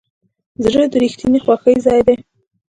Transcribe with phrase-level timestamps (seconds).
[0.63, 2.15] زړه د رښتینې خوښۍ ځای دی.